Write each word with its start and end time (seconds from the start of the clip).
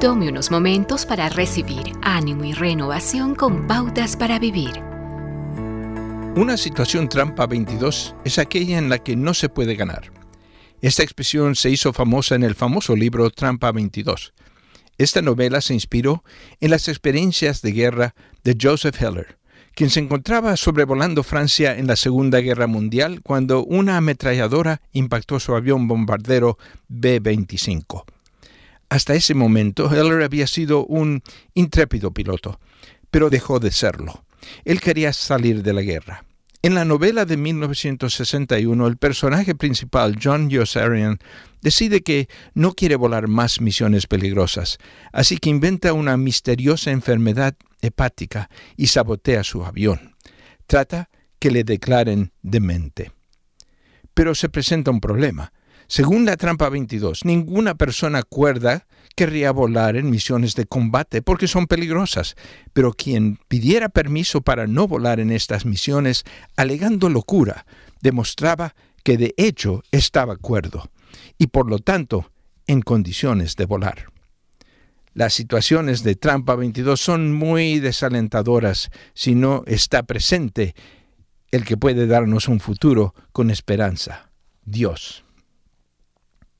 Tome 0.00 0.28
unos 0.28 0.52
momentos 0.52 1.04
para 1.04 1.28
recibir 1.28 1.90
ánimo 2.02 2.44
y 2.44 2.52
renovación 2.52 3.34
con 3.34 3.66
pautas 3.66 4.16
para 4.16 4.38
vivir. 4.38 4.80
Una 6.36 6.56
situación 6.56 7.08
trampa 7.08 7.48
22 7.48 8.14
es 8.24 8.38
aquella 8.38 8.78
en 8.78 8.90
la 8.90 8.98
que 8.98 9.16
no 9.16 9.34
se 9.34 9.48
puede 9.48 9.74
ganar. 9.74 10.12
Esta 10.80 11.02
expresión 11.02 11.56
se 11.56 11.70
hizo 11.70 11.92
famosa 11.92 12.36
en 12.36 12.44
el 12.44 12.54
famoso 12.54 12.94
libro 12.94 13.28
Trampa 13.30 13.72
22. 13.72 14.34
Esta 14.98 15.20
novela 15.20 15.60
se 15.60 15.74
inspiró 15.74 16.22
en 16.60 16.70
las 16.70 16.86
experiencias 16.86 17.60
de 17.60 17.72
guerra 17.72 18.14
de 18.44 18.56
Joseph 18.60 19.02
Heller, 19.02 19.36
quien 19.74 19.90
se 19.90 19.98
encontraba 19.98 20.56
sobrevolando 20.56 21.24
Francia 21.24 21.76
en 21.76 21.88
la 21.88 21.96
Segunda 21.96 22.38
Guerra 22.38 22.68
Mundial 22.68 23.20
cuando 23.24 23.64
una 23.64 23.96
ametralladora 23.96 24.80
impactó 24.92 25.40
su 25.40 25.56
avión 25.56 25.88
bombardero 25.88 26.56
B-25. 26.86 28.04
Hasta 28.88 29.14
ese 29.14 29.34
momento, 29.34 29.90
Heller 29.92 30.22
había 30.22 30.46
sido 30.46 30.84
un 30.86 31.22
intrépido 31.54 32.12
piloto, 32.12 32.58
pero 33.10 33.30
dejó 33.30 33.60
de 33.60 33.70
serlo. 33.70 34.24
Él 34.64 34.80
quería 34.80 35.12
salir 35.12 35.62
de 35.62 35.72
la 35.72 35.82
guerra. 35.82 36.24
En 36.60 36.74
la 36.74 36.84
novela 36.84 37.24
de 37.24 37.36
1961, 37.36 38.86
el 38.86 38.96
personaje 38.96 39.54
principal, 39.54 40.18
John 40.20 40.50
Yossarian, 40.50 41.18
decide 41.60 42.02
que 42.02 42.28
no 42.54 42.72
quiere 42.72 42.96
volar 42.96 43.28
más 43.28 43.60
misiones 43.60 44.06
peligrosas, 44.06 44.78
así 45.12 45.38
que 45.38 45.50
inventa 45.50 45.92
una 45.92 46.16
misteriosa 46.16 46.90
enfermedad 46.90 47.54
hepática 47.80 48.50
y 48.76 48.88
sabotea 48.88 49.44
su 49.44 49.64
avión. 49.64 50.16
Trata 50.66 51.10
que 51.38 51.50
le 51.52 51.62
declaren 51.62 52.32
demente. 52.42 53.12
Pero 54.12 54.34
se 54.34 54.48
presenta 54.48 54.90
un 54.90 55.00
problema. 55.00 55.52
Según 55.90 56.26
la 56.26 56.36
trampa 56.36 56.68
22, 56.68 57.24
ninguna 57.24 57.74
persona 57.74 58.22
cuerda 58.22 58.86
querría 59.16 59.52
volar 59.52 59.96
en 59.96 60.10
misiones 60.10 60.54
de 60.54 60.66
combate 60.66 61.22
porque 61.22 61.48
son 61.48 61.66
peligrosas, 61.66 62.36
pero 62.74 62.92
quien 62.92 63.38
pidiera 63.48 63.88
permiso 63.88 64.42
para 64.42 64.66
no 64.66 64.86
volar 64.86 65.18
en 65.18 65.32
estas 65.32 65.64
misiones, 65.64 66.24
alegando 66.56 67.08
locura, 67.08 67.64
demostraba 68.02 68.74
que 69.02 69.16
de 69.16 69.32
hecho 69.38 69.82
estaba 69.90 70.36
cuerdo 70.36 70.90
y 71.38 71.46
por 71.46 71.70
lo 71.70 71.78
tanto 71.78 72.30
en 72.66 72.82
condiciones 72.82 73.56
de 73.56 73.64
volar. 73.64 74.12
Las 75.14 75.32
situaciones 75.32 76.02
de 76.02 76.16
trampa 76.16 76.54
22 76.54 77.00
son 77.00 77.32
muy 77.32 77.80
desalentadoras 77.80 78.90
si 79.14 79.34
no 79.34 79.64
está 79.66 80.02
presente 80.02 80.74
el 81.50 81.64
que 81.64 81.78
puede 81.78 82.06
darnos 82.06 82.46
un 82.46 82.60
futuro 82.60 83.14
con 83.32 83.50
esperanza, 83.50 84.30
Dios. 84.66 85.24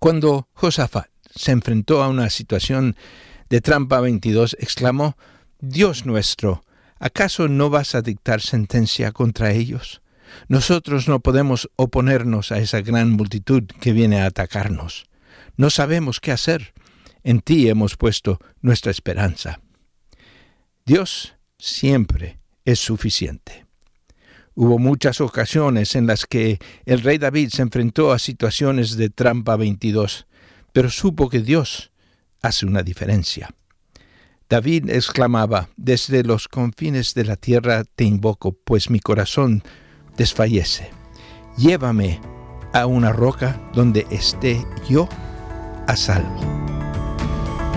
Cuando 0.00 0.48
Josafat 0.54 1.10
se 1.34 1.52
enfrentó 1.52 2.02
a 2.02 2.08
una 2.08 2.30
situación 2.30 2.96
de 3.50 3.60
trampa 3.60 4.00
22, 4.00 4.56
exclamó, 4.58 5.14
Dios 5.60 6.06
nuestro, 6.06 6.64
¿acaso 6.98 7.48
no 7.48 7.68
vas 7.68 7.94
a 7.94 8.00
dictar 8.00 8.40
sentencia 8.40 9.12
contra 9.12 9.52
ellos? 9.52 10.00
Nosotros 10.48 11.06
no 11.06 11.20
podemos 11.20 11.68
oponernos 11.76 12.50
a 12.50 12.60
esa 12.60 12.80
gran 12.80 13.10
multitud 13.10 13.64
que 13.64 13.92
viene 13.92 14.22
a 14.22 14.26
atacarnos. 14.26 15.04
No 15.58 15.68
sabemos 15.68 16.18
qué 16.18 16.32
hacer. 16.32 16.72
En 17.22 17.40
ti 17.42 17.68
hemos 17.68 17.98
puesto 17.98 18.38
nuestra 18.62 18.90
esperanza. 18.90 19.60
Dios 20.86 21.34
siempre 21.58 22.38
es 22.64 22.78
suficiente. 22.78 23.66
Hubo 24.62 24.78
muchas 24.78 25.22
ocasiones 25.22 25.96
en 25.96 26.06
las 26.06 26.26
que 26.26 26.58
el 26.84 27.00
rey 27.00 27.16
David 27.16 27.48
se 27.48 27.62
enfrentó 27.62 28.12
a 28.12 28.18
situaciones 28.18 28.98
de 28.98 29.08
trampa 29.08 29.56
22, 29.56 30.26
pero 30.74 30.90
supo 30.90 31.30
que 31.30 31.40
Dios 31.40 31.92
hace 32.42 32.66
una 32.66 32.82
diferencia. 32.82 33.48
David 34.50 34.90
exclamaba, 34.90 35.70
desde 35.78 36.22
los 36.24 36.46
confines 36.46 37.14
de 37.14 37.24
la 37.24 37.36
tierra 37.36 37.84
te 37.84 38.04
invoco, 38.04 38.52
pues 38.52 38.90
mi 38.90 39.00
corazón 39.00 39.62
desfallece. 40.18 40.90
Llévame 41.56 42.20
a 42.74 42.84
una 42.84 43.12
roca 43.12 43.58
donde 43.72 44.06
esté 44.10 44.62
yo 44.86 45.08
a 45.86 45.96
salvo. 45.96 46.38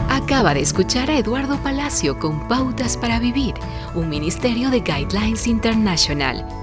Acaba 0.10 0.54
de 0.54 0.60
escuchar 0.60 1.10
a 1.10 1.18
Eduardo 1.18 1.58
Palacio 1.64 2.20
con 2.20 2.46
Pautas 2.50 2.98
para 2.98 3.20
Vivir, 3.20 3.54
un 3.96 4.10
ministerio 4.10 4.70
de 4.70 4.82
Guidelines 4.82 5.48
International. 5.48 6.63